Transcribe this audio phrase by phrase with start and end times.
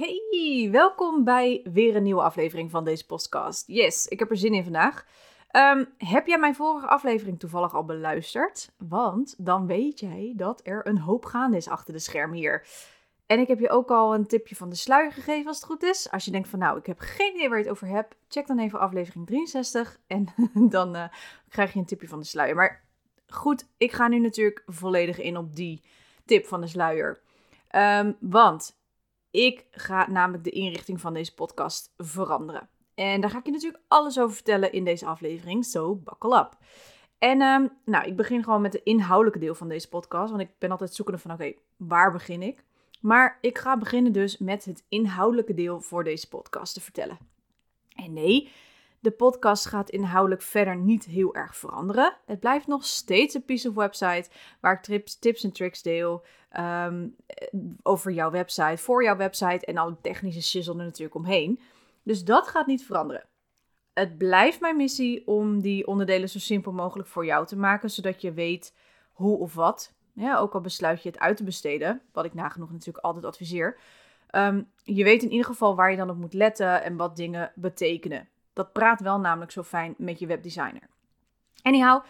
[0.00, 3.66] Hey, welkom bij weer een nieuwe aflevering van deze podcast.
[3.66, 5.06] Yes, ik heb er zin in vandaag.
[5.48, 8.70] Ehm, heb jij mijn vorige aflevering toevallig al beluisterd?
[8.78, 12.66] Want dan weet jij dat er een hoop gaande is achter de schermen hier.
[13.26, 15.82] En ik heb je ook al een tipje van de sluier gegeven als het goed
[15.82, 16.10] is.
[16.10, 18.46] Als je denkt van nou, ik heb geen idee waar je het over hebt, check
[18.46, 20.26] dan even aflevering 63 en
[20.76, 21.04] dan uh,
[21.48, 22.54] krijg je een tipje van de sluier.
[22.54, 22.84] Maar
[23.26, 25.82] goed, ik ga nu natuurlijk volledig in op die
[26.24, 27.20] tip van de sluier.
[27.74, 28.79] Um, want
[29.30, 32.68] ik ga namelijk de inrichting van deze podcast veranderen.
[32.94, 36.58] En daar ga ik je natuurlijk alles over vertellen in deze aflevering, zo buckle up.
[37.18, 40.50] En um, nou, ik begin gewoon met de inhoudelijke deel van deze podcast, want ik
[40.58, 42.64] ben altijd zoekende van oké, waar begin ik?
[43.00, 47.18] Maar ik ga beginnen dus met het inhoudelijke deel voor deze podcast te vertellen.
[47.94, 48.50] En nee,
[49.00, 52.16] de podcast gaat inhoudelijk verder niet heel erg veranderen.
[52.26, 54.28] Het blijft nog steeds een piece of website
[54.60, 56.24] waar ik tips, tips en tricks deel
[56.58, 57.16] um,
[57.82, 61.60] over jouw website, voor jouw website en alle technische shizzle er natuurlijk omheen.
[62.02, 63.24] Dus dat gaat niet veranderen.
[63.92, 68.20] Het blijft mijn missie om die onderdelen zo simpel mogelijk voor jou te maken, zodat
[68.20, 68.74] je weet
[69.12, 69.92] hoe of wat.
[70.12, 73.78] Ja, ook al besluit je het uit te besteden, wat ik nagenoeg natuurlijk altijd adviseer.
[74.34, 77.52] Um, je weet in ieder geval waar je dan op moet letten en wat dingen
[77.54, 78.28] betekenen.
[78.52, 80.88] Dat praat wel namelijk zo fijn met je webdesigner.
[81.62, 82.04] Anyhow,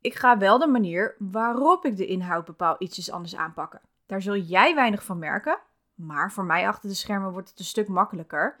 [0.00, 3.80] ik ga wel de manier waarop ik de inhoud bepaal ietsjes anders aanpakken.
[4.06, 5.58] Daar zul jij weinig van merken,
[5.94, 8.60] maar voor mij achter de schermen wordt het een stuk makkelijker.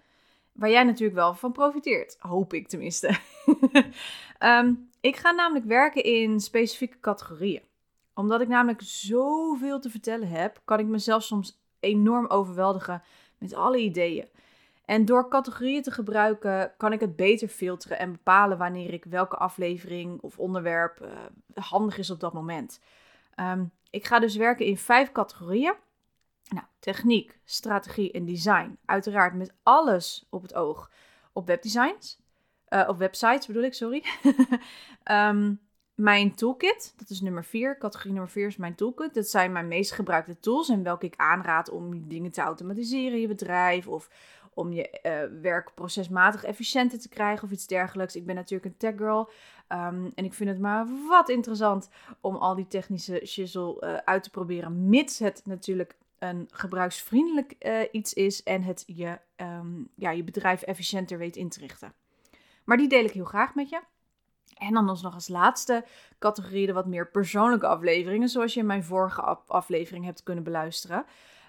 [0.52, 3.18] Waar jij natuurlijk wel van profiteert, hoop ik tenminste.
[4.40, 7.62] um, ik ga namelijk werken in specifieke categorieën.
[8.14, 13.02] Omdat ik namelijk zoveel te vertellen heb, kan ik mezelf soms enorm overweldigen
[13.38, 14.28] met alle ideeën.
[14.88, 19.36] En door categorieën te gebruiken kan ik het beter filteren en bepalen wanneer ik welke
[19.36, 22.80] aflevering of onderwerp uh, handig is op dat moment.
[23.40, 25.74] Um, ik ga dus werken in vijf categorieën.
[26.48, 28.78] Nou, techniek, strategie en design.
[28.84, 30.90] Uiteraard met alles op het oog
[31.32, 32.18] op webdesigns.
[32.68, 34.04] Uh, op websites bedoel ik, sorry.
[35.10, 35.60] um,
[35.94, 37.78] mijn toolkit, dat is nummer 4.
[37.78, 39.14] Categorie nummer 4 is mijn toolkit.
[39.14, 43.20] Dat zijn mijn meest gebruikte tools en welke ik aanraad om dingen te automatiseren in
[43.20, 44.10] je bedrijf of
[44.58, 45.70] om je uh, werk
[46.44, 48.16] efficiënter te krijgen of iets dergelijks.
[48.16, 49.30] Ik ben natuurlijk een tech girl
[49.68, 54.22] um, en ik vind het maar wat interessant om al die technische shizzle uh, uit
[54.22, 60.10] te proberen, mits het natuurlijk een gebruiksvriendelijk uh, iets is en het je, um, ja,
[60.10, 61.92] je bedrijf efficiënter weet in te richten.
[62.64, 63.80] Maar die deel ik heel graag met je.
[64.54, 65.84] En dan nog als laatste
[66.18, 71.04] categorie de wat meer persoonlijke afleveringen, zoals je in mijn vorige aflevering hebt kunnen beluisteren.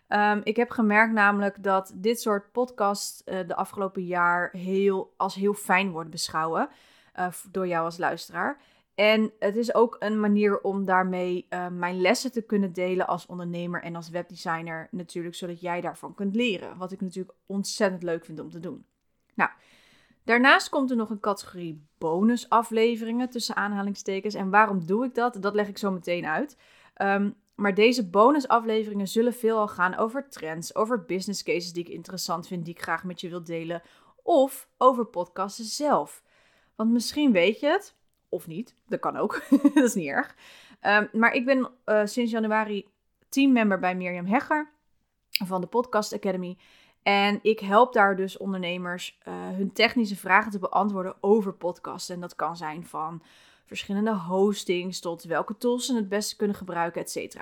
[0.10, 5.36] Um, ik heb gemerkt namelijk dat dit soort podcasts uh, de afgelopen jaar heel, als
[5.36, 6.70] heel fijn wordt beschouwen
[7.20, 8.62] uh, door jou als luisteraar.
[8.96, 13.26] En het is ook een manier om daarmee uh, mijn lessen te kunnen delen als
[13.26, 16.78] ondernemer en als webdesigner natuurlijk, zodat jij daarvan kunt leren.
[16.78, 18.86] Wat ik natuurlijk ontzettend leuk vind om te doen.
[19.34, 19.50] Nou,
[20.24, 24.34] daarnaast komt er nog een categorie bonusafleveringen tussen aanhalingstekens.
[24.34, 25.38] En waarom doe ik dat?
[25.42, 26.58] Dat leg ik zo meteen uit.
[27.02, 32.48] Um, maar deze bonusafleveringen zullen veelal gaan over trends, over business cases die ik interessant
[32.48, 33.82] vind, die ik graag met je wil delen,
[34.24, 36.24] of over podcasten zelf.
[36.76, 37.96] Want misschien weet je het,
[38.30, 39.42] of niet, dat kan ook,
[39.74, 40.36] dat is niet erg.
[40.82, 42.88] Um, maar ik ben uh, sinds januari
[43.30, 44.70] teammember bij Mirjam Hegger
[45.30, 46.58] van de Podcast Academy.
[47.04, 52.16] En ik help daar dus ondernemers uh, hun technische vragen te beantwoorden over podcasten.
[52.16, 53.22] En dat kan zijn van
[53.70, 57.36] verschillende hostings tot welke tools ze het beste kunnen gebruiken, etc.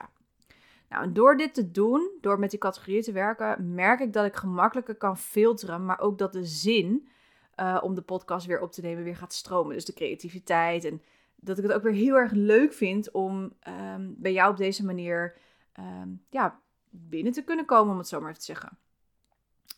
[0.90, 4.26] Nou, en door dit te doen, door met die categorieën te werken, merk ik dat
[4.26, 7.08] ik gemakkelijker kan filteren, maar ook dat de zin
[7.56, 9.74] uh, om de podcast weer op te nemen weer gaat stromen.
[9.74, 11.02] Dus de creativiteit en
[11.36, 14.86] dat ik het ook weer heel erg leuk vind om um, bij jou op deze
[14.86, 15.38] manier
[15.80, 16.60] um, ja,
[16.90, 18.78] binnen te kunnen komen, om het zo maar te zeggen.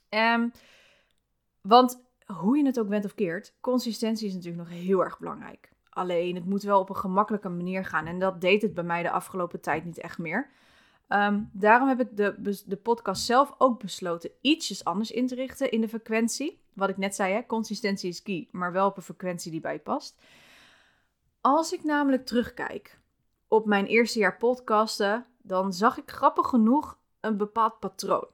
[0.10, 0.52] Um,
[1.62, 5.70] want hoe je het ook bent of keert, consistentie is natuurlijk nog heel erg belangrijk.
[6.00, 8.06] Alleen het moet wel op een gemakkelijke manier gaan.
[8.06, 10.50] En dat deed het bij mij de afgelopen tijd niet echt meer.
[11.10, 15.72] Um, daarom heb ik de, de podcast zelf ook besloten ietsjes anders in te richten
[15.72, 16.62] in de frequentie.
[16.74, 19.80] Wat ik net zei, hè, consistentie is key, maar wel op een frequentie die bij
[19.80, 20.22] past.
[21.42, 23.00] Als ik namelijk terugkijk
[23.48, 28.28] op mijn eerste jaar podcasten, dan zag ik grappig genoeg een bepaald patroon.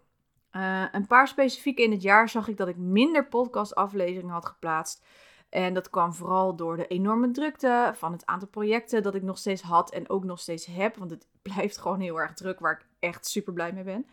[0.52, 5.06] Uh, een paar specifiek in het jaar zag ik dat ik minder podcastafleveringen had geplaatst.
[5.56, 9.38] En dat kwam vooral door de enorme drukte van het aantal projecten dat ik nog
[9.38, 10.96] steeds had en ook nog steeds heb.
[10.96, 14.07] Want het blijft gewoon heel erg druk, waar ik echt super blij mee ben.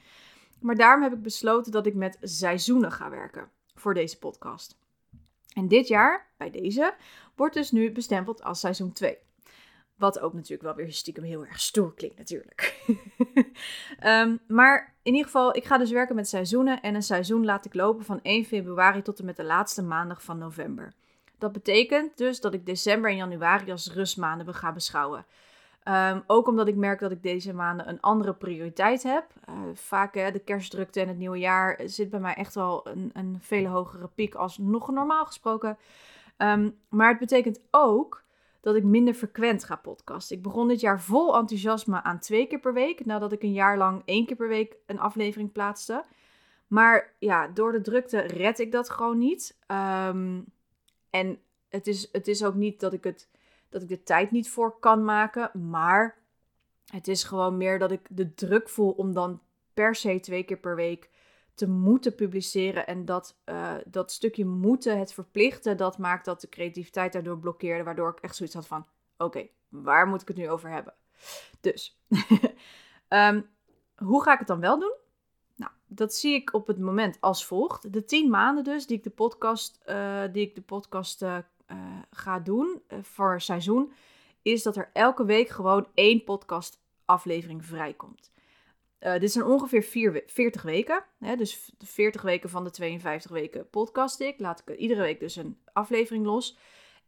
[0.60, 4.76] Maar daarom heb ik besloten dat ik met seizoenen ga werken voor deze podcast.
[5.54, 6.94] En dit jaar, bij deze,
[7.34, 9.18] wordt dus nu bestempeld als seizoen 2.
[9.96, 12.84] Wat ook natuurlijk wel weer stiekem heel erg stoer klinkt natuurlijk.
[14.04, 16.82] um, maar in ieder geval, ik ga dus werken met seizoenen.
[16.82, 20.22] En een seizoen laat ik lopen van 1 februari tot en met de laatste maandag
[20.22, 20.92] van november.
[21.42, 25.26] Dat betekent dus dat ik december en januari als rustmaanden ga beschouwen.
[25.82, 29.24] Ehm, ook omdat ik merk dat ik deze maanden een andere prioriteit heb.
[29.48, 33.10] Uh, vaak hè, de kerstdrukte en het nieuwe jaar zit bij mij echt wel een,
[33.12, 35.78] een vele hogere piek als nog normaal gesproken.
[36.36, 38.22] Ehm, maar het betekent ook
[38.60, 40.36] dat ik minder frequent ga podcasten.
[40.36, 43.76] Ik begon dit jaar vol enthousiasme aan twee keer per week, nadat ik een jaar
[43.76, 46.04] lang één keer per week een aflevering plaatste.
[46.66, 49.58] Maar ja, door de drukte red ik dat gewoon niet.
[49.66, 50.40] Ehm,
[51.12, 51.38] en
[51.68, 53.28] het is, het is ook niet dat ik, het,
[53.68, 56.18] dat ik de tijd niet voor kan maken, maar
[56.86, 59.40] het is gewoon meer dat ik de druk voel om dan
[59.74, 61.10] per se twee keer per week
[61.54, 62.86] te moeten publiceren.
[62.86, 67.84] En dat, uh, dat stukje moeten, het verplichten, dat maakt dat de creativiteit daardoor blokkeerde.
[67.84, 68.86] Waardoor ik echt zoiets had van:
[69.16, 70.94] oké, waar moet ik het nu over hebben?
[71.60, 72.00] Dus,
[73.08, 73.48] um,
[74.08, 74.94] hoe ga ik het dan wel doen?
[75.94, 77.92] Dat zie ik op het moment als volgt.
[77.92, 81.38] De tien maanden dus die ik de podcast, uh, die ik de podcast uh,
[82.10, 83.92] ga doen voor seizoen,
[84.42, 88.30] is dat er elke week gewoon één podcast aflevering vrijkomt.
[89.18, 91.04] Dit zijn ongeveer vier, 40 weken.
[91.18, 94.40] Hè, dus 40 weken van de 52 weken podcast ik.
[94.40, 96.58] Laat ik iedere week dus een aflevering los.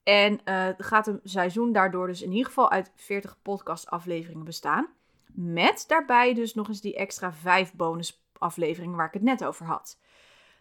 [0.03, 0.41] En
[0.79, 4.89] gaat een seizoen daardoor dus in ieder geval uit 40 podcast afleveringen bestaan.
[5.33, 9.67] Met daarbij dus nog eens die extra 5 bonus afleveringen waar ik het net over
[9.67, 9.99] had.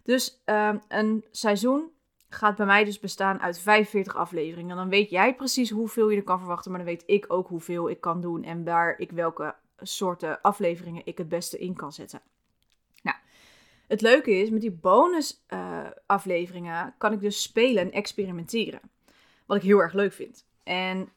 [0.03, 1.91] Dus uh, een seizoen
[2.29, 4.75] gaat bij mij dus bestaan uit 45 afleveringen.
[4.75, 7.89] Dan weet jij precies hoeveel je er kan verwachten, maar dan weet ik ook hoeveel
[7.89, 12.21] ik kan doen en waar ik welke soorten afleveringen ik het beste in kan zetten.
[13.01, 13.17] Nou,
[13.87, 18.81] het leuke is, met die bonus uh, afleveringen kan ik dus spelen en experimenteren.
[19.45, 20.45] Wat ik heel erg leuk vind.
[20.63, 21.09] En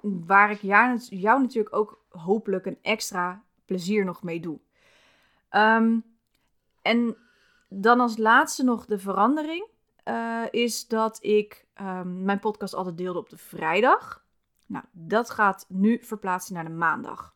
[0.00, 0.60] waar ik
[1.10, 4.58] jou natuurlijk ook hopelijk een extra plezier nog mee doe.
[5.56, 6.04] Um,
[6.82, 7.16] en
[7.68, 9.66] dan als laatste nog de verandering.
[10.04, 14.24] Uh, is dat ik um, mijn podcast altijd deelde op de vrijdag.
[14.66, 17.34] Nou, dat gaat nu verplaatsen naar de maandag.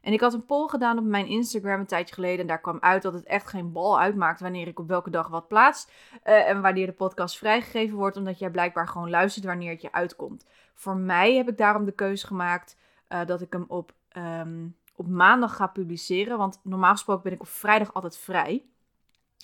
[0.00, 2.40] En ik had een poll gedaan op mijn Instagram een tijdje geleden.
[2.40, 5.28] En daar kwam uit dat het echt geen bal uitmaakt wanneer ik op welke dag
[5.28, 5.88] wat plaats.
[6.24, 8.16] Uh, en wanneer de podcast vrijgegeven wordt.
[8.16, 10.46] Omdat jij blijkbaar gewoon luistert wanneer het je uitkomt.
[10.74, 12.76] Voor mij heb ik daarom de keuze gemaakt
[13.08, 16.38] uh, dat ik hem op, um, op maandag ga publiceren.
[16.38, 18.64] Want normaal gesproken ben ik op vrijdag altijd vrij.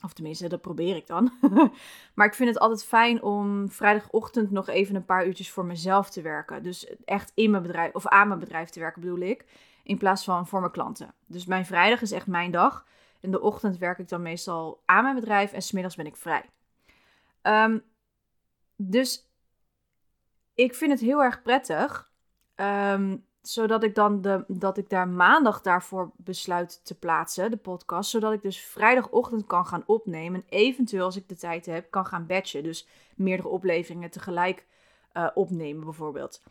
[0.05, 1.33] Of tenminste, dat probeer ik dan.
[2.15, 6.11] maar ik vind het altijd fijn om vrijdagochtend nog even een paar uurtjes voor mezelf
[6.11, 6.63] te werken.
[6.63, 9.45] Dus echt in mijn bedrijf, of aan mijn bedrijf te werken bedoel ik
[9.83, 11.15] in plaats van voor mijn klanten.
[11.27, 12.87] Dus mijn vrijdag is echt mijn dag.
[13.21, 16.45] In de ochtend werk ik dan meestal aan mijn bedrijf en smiddags ben ik vrij.
[17.43, 17.83] Um,
[18.77, 19.31] dus
[20.55, 22.11] ik vind het heel erg prettig.
[22.57, 28.11] Um, zodat ik dan de, dat ik daar maandag daarvoor besluit te plaatsen, de podcast.
[28.11, 30.41] Zodat ik dus vrijdagochtend kan gaan opnemen.
[30.41, 32.63] En eventueel, als ik de tijd heb, kan gaan batchen.
[32.63, 34.67] Dus meerdere opleveringen tegelijk
[35.15, 36.43] uh, opnemen, bijvoorbeeld.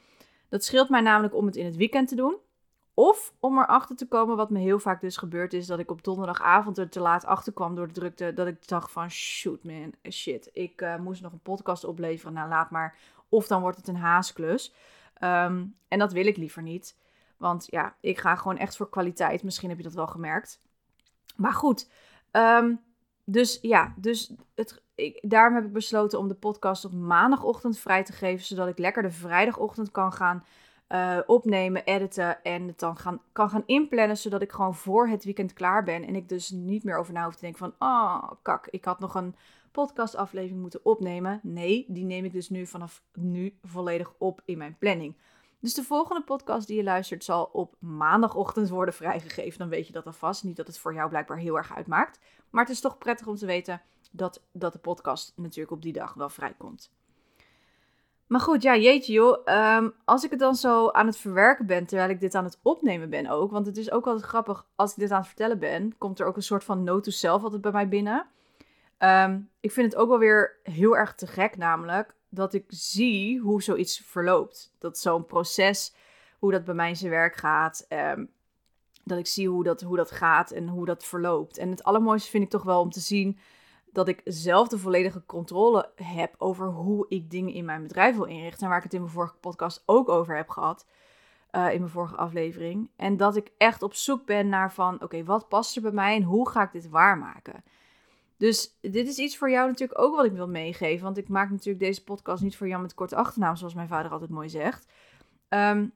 [0.50, 2.36] Dat scheelt mij namelijk om het in het weekend te doen.
[2.94, 6.04] Of om erachter te komen, wat me heel vaak dus gebeurd is, dat ik op
[6.04, 8.34] donderdagavond er te laat achter kwam door de drukte.
[8.34, 12.34] Dat ik dacht van, shoot man, shit, ik uh, moest nog een podcast opleveren.
[12.34, 12.96] Nou, laat maar.
[13.30, 14.74] Of dan wordt het een haasklus.
[15.24, 16.98] Um, en dat wil ik liever niet.
[17.38, 19.44] Want ja, ik ga gewoon echt voor kwaliteit.
[19.44, 20.62] Misschien heb je dat wel gemerkt.
[21.36, 21.90] Maar goed,
[22.32, 22.82] um,
[23.24, 24.82] dus ja, dus het,
[25.22, 28.46] daarom heb ik besloten om de podcast op maandagochtend vrij te geven.
[28.46, 30.44] Zodat ik lekker de vrijdagochtend kan gaan
[30.90, 35.24] uh, opnemen, editen en het dan gaan, kan gaan inplannen, zodat ik gewoon voor het
[35.24, 36.04] weekend klaar ben.
[36.04, 39.00] En ik dus niet meer over na hoef te denken van, oh kak, ik had
[39.00, 39.36] nog een
[39.84, 41.40] podcastaflevering moeten opnemen.
[41.44, 45.16] Nee, die neem ik dus nu vanaf nu volledig op in mijn planning.
[45.60, 49.60] Dus de volgende podcast die je luistert zal op maandagochtend worden vrijgegeven.
[49.60, 50.44] Dan weet je dat alvast.
[50.44, 52.20] Niet dat het voor jou blijkbaar heel erg uitmaakt.
[52.50, 53.82] Maar het is toch prettig om te weten
[54.12, 56.92] dat, dat de podcast natuurlijk op die dag wel vrijkomt.
[58.28, 59.42] Maar goed, ja, jeetje joh.
[59.78, 62.60] Um, als ik het dan zo aan het verwerken ben, terwijl ik dit aan het
[62.62, 63.52] opnemen ben ook.
[63.52, 66.26] Want het is ook altijd grappig, als ik dit aan het vertellen ben, komt er
[66.26, 68.28] ook een soort van note to self altijd bij mij binnen.
[69.00, 73.40] Um, ik vind het ook wel weer heel erg te gek namelijk, dat ik zie
[73.40, 74.76] hoe zoiets verloopt.
[74.80, 75.94] Dat zo'n proces,
[76.40, 77.86] hoe dat bij mij in zijn werk gaat.
[77.90, 78.30] Um,
[79.04, 81.58] Dat ik zie hoe dat, hoe dat gaat en hoe dat verloopt.
[81.58, 83.38] En het allermooiste vind ik toch wel om te zien
[83.92, 88.26] dat ik zelf de volledige controle heb over hoe ik dingen in mijn bedrijf wil
[88.26, 88.62] inrichten.
[88.62, 90.86] En waar ik het in mijn vorige podcast ook over heb gehad.
[91.50, 92.90] Eh, in mijn vorige aflevering.
[92.96, 96.16] En dat ik echt op zoek ben naar van, oké, wat past er bij mij
[96.16, 97.64] en hoe ga ik dit waarmaken?
[98.38, 101.04] Dus dit is iets voor jou natuurlijk ook wat ik wil meegeven.
[101.04, 104.12] Want ik maak natuurlijk deze podcast niet voor jou met korte achternaam, zoals mijn vader
[104.12, 104.88] altijd mooi zegt.
[105.50, 105.94] Um,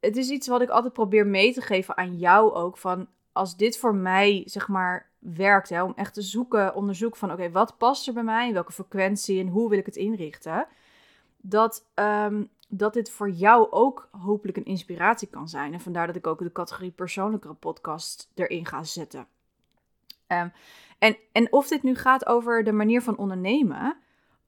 [0.00, 2.76] het is iets wat ik altijd probeer mee te geven aan jou ook.
[2.76, 5.68] Van als dit voor mij, zeg maar, werkt.
[5.68, 8.52] Hè, om echt te zoeken, onderzoek van oké, wat past er bij mij?
[8.52, 10.66] Welke frequentie en hoe wil ik het inrichten?
[11.36, 15.72] Dat, um, dat dit voor jou ook hopelijk een inspiratie kan zijn.
[15.72, 19.26] En vandaar dat ik ook de categorie persoonlijke podcast erin ga zetten.
[20.28, 20.52] Um,
[21.00, 23.96] en, en of dit nu gaat over de manier van ondernemen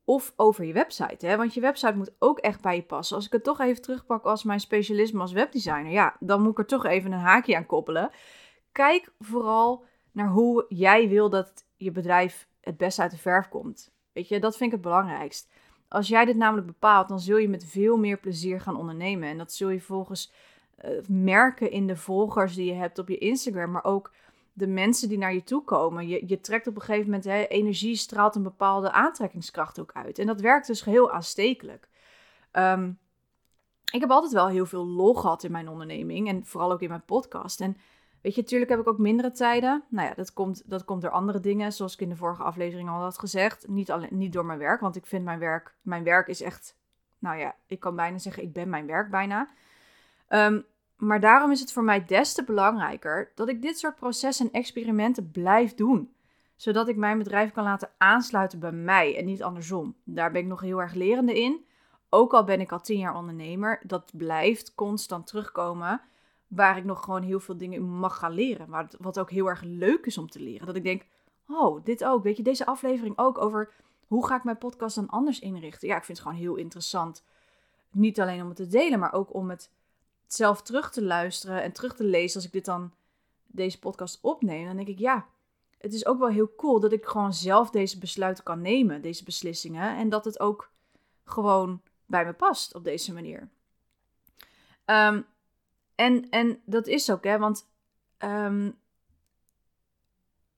[0.05, 1.27] of over je website.
[1.27, 1.37] Hè?
[1.37, 3.17] Want je website moet ook echt bij je passen.
[3.17, 6.59] Als ik het toch even terugpak als mijn specialisme als webdesigner, ja, dan moet ik
[6.59, 8.11] er toch even een haakje aan koppelen.
[8.73, 13.93] Kijk vooral naar hoe jij wil dat je bedrijf het best uit de verf komt.
[14.13, 15.51] Weet je, dat vind ik het belangrijkst.
[15.89, 19.29] Als jij dit namelijk bepaalt, dan zul je met veel meer plezier gaan ondernemen.
[19.29, 20.33] En dat zul je volgens
[20.85, 24.13] uh, merken in de volgers die je hebt op je Instagram, maar ook
[24.53, 26.09] de mensen die naar je toe komen.
[26.09, 30.19] Je, je trekt op een gegeven moment, hè, energie straalt een bepaalde aantrekkingskracht ook uit.
[30.19, 31.89] En dat werkt dus heel aanstekelijk.
[32.53, 32.99] Um,
[33.93, 36.89] ik heb altijd wel heel veel lol gehad in mijn onderneming en vooral ook in
[36.89, 37.61] mijn podcast.
[37.61, 37.77] En
[38.21, 39.85] weet je, natuurlijk heb ik ook mindere tijden.
[39.89, 42.89] Nou ja, dat komt, dat komt door andere dingen, zoals ik in de vorige aflevering
[42.89, 43.69] al had gezegd.
[43.69, 46.77] Niet, alleen, niet door mijn werk, want ik vind mijn werk, mijn werk is echt,
[47.19, 49.49] nou ja, ik kan bijna zeggen, ik ben mijn werk bijna.
[50.29, 50.65] Um,
[51.03, 54.53] maar daarom is het voor mij des te belangrijker dat ik dit soort processen en
[54.53, 56.13] experimenten blijf doen.
[56.57, 59.95] Zodat ik mijn bedrijf kan laten aansluiten bij mij en niet andersom.
[60.05, 61.65] Daar ben ik nog heel erg lerende in.
[62.09, 66.01] Ook al ben ik al tien jaar ondernemer, dat blijft constant terugkomen.
[66.47, 68.89] Waar ik nog gewoon heel veel dingen in mag gaan leren.
[68.99, 70.67] wat ook heel erg leuk is om te leren.
[70.67, 71.07] Dat ik denk,
[71.49, 72.23] oh, dit ook.
[72.23, 73.73] Weet je, deze aflevering ook over
[74.07, 75.89] hoe ga ik mijn podcast dan anders inrichten.
[75.89, 77.25] Ja, ik vind het gewoon heel interessant.
[77.91, 79.71] Niet alleen om het te delen, maar ook om het
[80.35, 82.93] zelf terug te luisteren en terug te lezen als ik dit dan
[83.47, 85.27] deze podcast opneem, dan denk ik ja,
[85.79, 89.25] het is ook wel heel cool dat ik gewoon zelf deze besluiten kan nemen, deze
[89.25, 90.71] beslissingen en dat het ook
[91.25, 93.49] gewoon bij me past op deze manier.
[94.87, 95.27] Um,
[95.95, 97.69] en, en dat is ook, hè, want
[98.19, 98.79] um,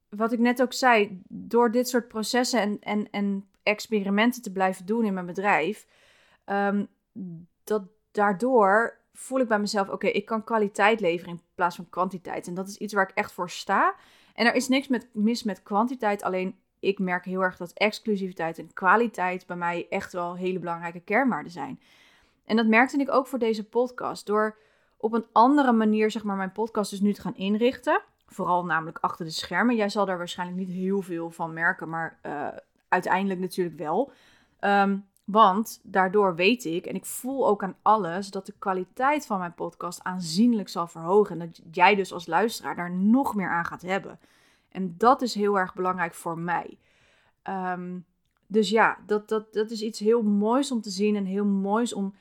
[0.08, 4.86] wat ik net ook zei, door dit soort processen en, en, en experimenten te blijven
[4.86, 5.86] doen in mijn bedrijf,
[6.46, 6.88] um,
[7.64, 12.46] dat daardoor voel ik bij mezelf, oké, ik kan kwaliteit leveren in plaats van kwantiteit.
[12.46, 13.94] En dat is iets waar ik echt voor sta.
[14.34, 18.58] En er is niks met, mis met kwantiteit, alleen ik merk heel erg dat exclusiviteit
[18.58, 21.80] en kwaliteit bij mij echt wel hele belangrijke kernwaarden zijn.
[22.44, 24.26] En dat merkte ik ook voor deze podcast.
[24.26, 24.58] Door
[24.96, 28.02] op een andere manier, zeg maar, mijn podcast dus nu te gaan inrichten.
[28.26, 29.76] Vooral namelijk achter de schermen.
[29.76, 32.48] Jij zal daar waarschijnlijk niet heel veel van merken, maar uh,
[32.88, 34.12] uiteindelijk natuurlijk wel.
[34.60, 39.38] Um, want daardoor weet ik en ik voel ook aan alles dat de kwaliteit van
[39.38, 41.40] mijn podcast aanzienlijk zal verhogen.
[41.40, 44.18] En dat jij dus als luisteraar daar nog meer aan gaat hebben.
[44.68, 46.78] En dat is heel erg belangrijk voor mij.
[47.42, 47.98] Ehm,
[48.46, 51.92] dus ja, dat, dat, dat is iets heel moois om te zien en heel moois
[51.92, 52.14] om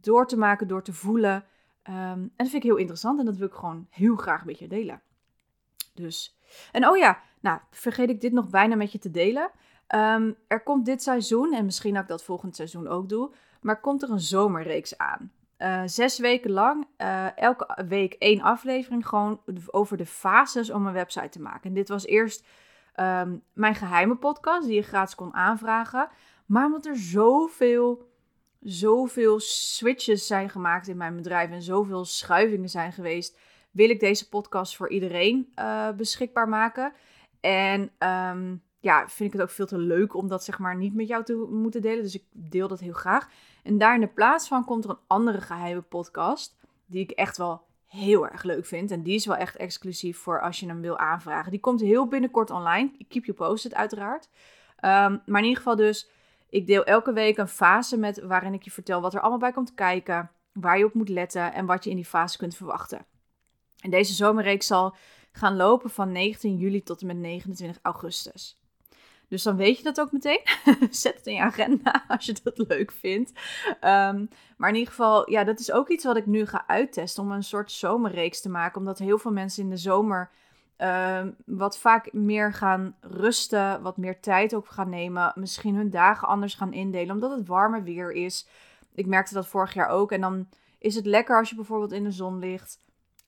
[0.00, 1.44] door te maken, door te voelen.
[1.82, 4.58] Ehm, en dat vind ik heel interessant en dat wil ik gewoon heel graag met
[4.58, 5.02] je delen.
[5.94, 6.38] Dus,
[6.72, 9.50] en oh ja, nou, vergeet ik dit nog bijna met je te delen.
[9.94, 13.30] Um, er komt dit seizoen, en misschien dat ik dat volgend seizoen ook doe,
[13.60, 15.32] maar komt er een zomerreeks aan.
[15.58, 20.92] Uh, zes weken lang, uh, elke week één aflevering, gewoon over de fases om een
[20.92, 21.62] website te maken.
[21.62, 22.46] En dit was eerst
[22.96, 26.08] um, mijn geheime podcast, die je gratis kon aanvragen.
[26.46, 28.08] Maar omdat er zoveel,
[28.60, 33.38] zoveel switches zijn gemaakt in mijn bedrijf en zoveel schuivingen zijn geweest,
[33.70, 36.92] wil ik deze podcast voor iedereen uh, beschikbaar maken.
[37.40, 40.94] En um, ja, vind ik het ook veel te leuk om dat zeg maar niet
[40.94, 42.02] met jou te moeten delen.
[42.02, 43.28] Dus ik deel dat heel graag.
[43.62, 46.56] En daar in de plaats van komt er een andere geheime podcast.
[46.86, 48.90] Die ik echt wel heel erg leuk vind.
[48.90, 51.50] En die is wel echt exclusief voor als je hem wil aanvragen.
[51.50, 52.90] Die komt heel binnenkort online.
[52.98, 54.28] Ik keep you posted uiteraard.
[54.76, 56.10] Um, maar in ieder geval dus,
[56.48, 59.52] ik deel elke week een fase met waarin ik je vertel wat er allemaal bij
[59.52, 60.30] komt kijken.
[60.52, 63.06] Waar je op moet letten en wat je in die fase kunt verwachten.
[63.80, 64.94] En deze zomerreeks zal
[65.32, 68.59] gaan lopen van 19 juli tot en met 29 augustus.
[69.30, 70.40] Dus dan weet je dat ook meteen.
[70.90, 73.30] Zet het in je agenda als je dat leuk vindt.
[73.68, 77.22] Um, maar in ieder geval, ja, dat is ook iets wat ik nu ga uittesten.
[77.22, 78.78] Om een soort zomerreeks te maken.
[78.78, 80.30] Omdat heel veel mensen in de zomer
[80.78, 83.82] um, wat vaak meer gaan rusten.
[83.82, 85.32] Wat meer tijd ook gaan nemen.
[85.34, 87.14] Misschien hun dagen anders gaan indelen.
[87.14, 88.46] Omdat het warmer weer is.
[88.94, 90.12] Ik merkte dat vorig jaar ook.
[90.12, 92.78] En dan is het lekker als je bijvoorbeeld in de zon ligt.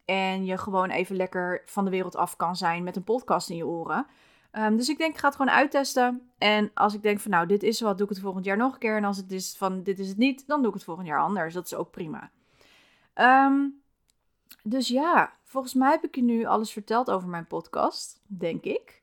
[0.05, 3.57] En je gewoon even lekker van de wereld af kan zijn met een podcast in
[3.57, 4.07] je oren.
[4.53, 6.31] Ehm, dus ik denk, ik ga het gewoon uittesten.
[6.39, 8.73] En als ik denk van nou, dit is wat, doe ik het volgend jaar nog
[8.73, 8.97] een keer.
[8.97, 11.21] En als het is van dit is het niet, dan doe ik het volgend jaar
[11.21, 11.55] anders.
[11.55, 12.31] Dat is ook prima.
[13.15, 13.69] Ehm,
[14.63, 19.01] dus ja, volgens mij heb ik je nu alles verteld over mijn podcast, denk ik.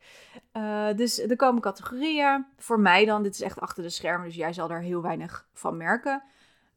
[0.53, 2.45] Uh, dus er komen categorieën.
[2.57, 5.47] Voor mij dan, dit is echt achter de schermen, dus jij zal daar heel weinig
[5.53, 6.23] van merken.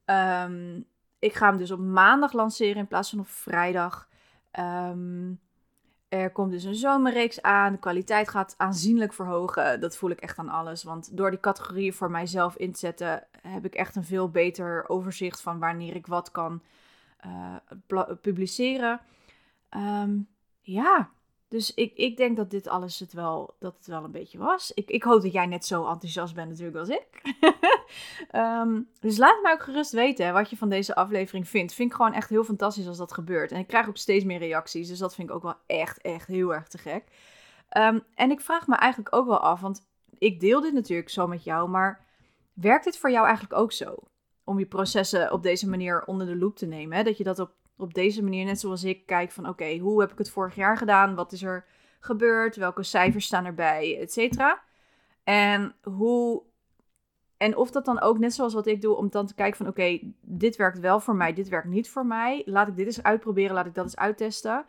[0.04, 0.80] Ehm,
[1.18, 4.08] ik ga hem dus op maandag lanceren in plaats van op vrijdag.
[4.58, 5.40] Um,
[6.12, 7.72] er komt dus een zomerreeks aan.
[7.72, 9.80] De kwaliteit gaat aanzienlijk verhogen.
[9.80, 10.82] Dat voel ik echt aan alles.
[10.82, 14.88] Want door die categorieën voor mijzelf in te zetten, heb ik echt een veel beter
[14.88, 16.62] overzicht van wanneer ik wat kan
[17.26, 19.00] uh, publiceren.
[19.70, 20.28] Um,
[20.60, 21.10] ja,
[21.52, 24.72] dus ik, ik denk dat dit alles het wel, dat het wel een beetje was.
[24.74, 27.22] Ik, ik hoop dat jij net zo enthousiast bent natuurlijk als ik.
[28.34, 31.74] um, dus laat mij ook gerust weten wat je van deze aflevering vindt.
[31.74, 33.52] Vind ik gewoon echt heel fantastisch als dat gebeurt.
[33.52, 34.88] En ik krijg ook steeds meer reacties.
[34.88, 37.04] Dus dat vind ik ook wel echt, echt heel erg te gek.
[37.76, 39.86] Um, en ik vraag me eigenlijk ook wel af, want
[40.18, 41.68] ik deel dit natuurlijk zo met jou.
[41.68, 42.06] Maar
[42.52, 43.94] werkt dit voor jou eigenlijk ook zo?
[44.44, 46.96] Om je processen op deze manier onder de loep te nemen.
[46.96, 47.02] Hè?
[47.02, 47.50] Dat je dat op
[47.82, 50.76] op deze manier, net zoals ik, kijk van oké, hoe heb ik het vorig jaar
[50.76, 51.14] gedaan?
[51.14, 51.64] Wat is er
[52.00, 52.56] gebeurd?
[52.56, 53.98] Welke cijfers staan erbij?
[54.00, 54.62] Et cetera.
[55.24, 56.42] En hoe.
[57.36, 59.68] En of dat dan ook net zoals wat ik doe, om dan te kijken van
[59.68, 62.42] oké, dit werkt wel voor mij, dit werkt niet voor mij.
[62.44, 64.64] Laat ik dit eens uitproberen, laat ik dat eens uittesten.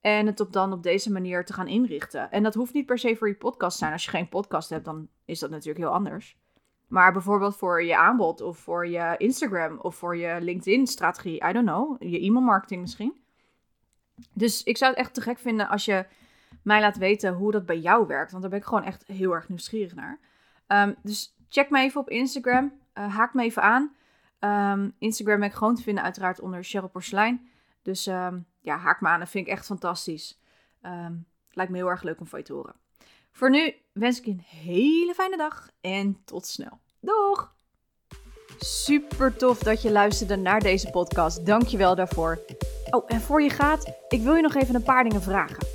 [0.00, 2.30] En het op dan op deze manier te gaan inrichten.
[2.30, 3.92] En dat hoeft niet per se voor je podcast te zijn.
[3.92, 6.38] Als je geen podcast hebt, dan is dat natuurlijk heel anders.
[6.86, 11.66] Maar bijvoorbeeld voor je aanbod of voor je Instagram of voor je LinkedIn-strategie, I don't
[11.66, 13.24] know, je e-mailmarketing misschien.
[14.32, 16.06] Dus ik zou het echt te gek vinden als je
[16.62, 19.32] mij laat weten hoe dat bij jou werkt, want daar ben ik gewoon echt heel
[19.32, 20.18] erg nieuwsgierig naar.
[20.68, 23.94] Um, dus check me even op Instagram, uh, haak me even aan.
[24.40, 27.48] Um, Instagram ben ik gewoon te vinden uiteraard onder Cheryl Porselein.
[27.82, 30.40] Dus um, ja, haak me aan, dat vind ik echt fantastisch.
[31.50, 32.74] lijkt me heel erg leuk om van je te horen.
[33.36, 36.78] Voor nu wens ik je een hele fijne dag en tot snel.
[37.00, 37.54] Doeg!
[38.58, 41.46] Super tof dat je luisterde naar deze podcast.
[41.46, 42.38] Dank je wel daarvoor.
[42.90, 45.66] Oh, en voor je gaat, ik wil je nog even een paar dingen vragen.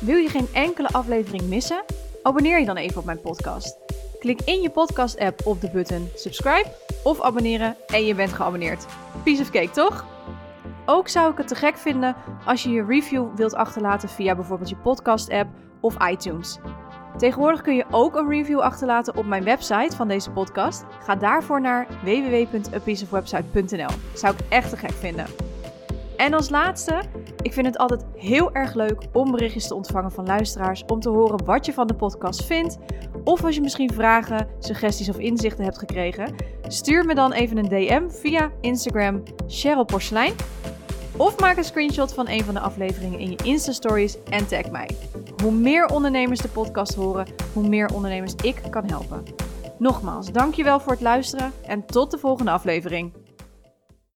[0.00, 1.84] Wil je geen enkele aflevering missen?
[2.22, 3.78] Abonneer je dan even op mijn podcast.
[4.18, 8.86] Klik in je podcast-app op de button subscribe of abonneren en je bent geabonneerd.
[9.24, 10.06] Piece of cake, toch?
[10.86, 14.68] Ook zou ik het te gek vinden als je je review wilt achterlaten via bijvoorbeeld
[14.68, 15.48] je podcast-app
[15.80, 16.58] of iTunes.
[17.16, 20.84] Tegenwoordig kun je ook een review achterlaten op mijn website van deze podcast.
[21.00, 23.90] Ga daarvoor naar www.apieceofwebsite.nl.
[24.14, 25.26] Zou ik echt te gek vinden.
[26.16, 27.02] En als laatste,
[27.42, 31.08] ik vind het altijd heel erg leuk om berichtjes te ontvangen van luisteraars om te
[31.08, 32.78] horen wat je van de podcast vindt.
[33.24, 36.34] Of als je misschien vragen, suggesties of inzichten hebt gekregen,
[36.68, 40.34] stuur me dan even een DM via Instagram Cheryl Porselein.
[41.16, 44.88] Of maak een screenshot van een van de afleveringen in je Insta-stories en tag mij.
[45.44, 49.22] Hoe meer ondernemers de podcast horen, hoe meer ondernemers ik kan helpen.
[49.78, 53.12] Nogmaals, dankjewel voor het luisteren en tot de volgende aflevering.